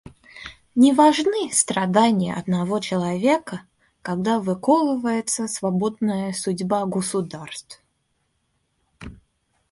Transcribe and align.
Не 0.75 0.91
важны 0.99 1.51
страдания 1.53 2.33
одного 2.33 2.79
человека, 2.79 3.61
когда 4.01 4.39
выковывается 4.39 5.47
свободная 5.47 6.33
судьба 6.33 6.87
государств. 6.87 7.79